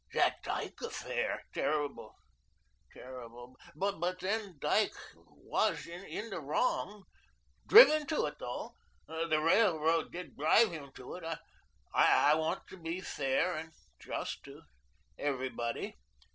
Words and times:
That 0.13 0.41
Dyke 0.41 0.81
affair, 0.81 1.43
terrible, 1.53 2.15
terrible; 2.91 3.55
but 3.75 4.19
then 4.19 4.57
Dyke 4.59 4.95
WAS 5.13 5.85
in 5.85 6.31
the 6.31 6.39
wrong 6.39 7.03
driven 7.67 8.07
to 8.07 8.25
it, 8.25 8.39
though; 8.39 8.73
the 9.07 9.39
Railroad 9.39 10.11
did 10.11 10.35
drive 10.35 10.71
him 10.71 10.91
to 10.93 11.13
it. 11.17 11.37
I 11.93 12.33
want 12.33 12.65
to 12.69 12.77
be 12.77 12.99
fair 13.01 13.55
and 13.55 13.73
just 13.99 14.43
to 14.45 14.63
everybody." 15.19 15.99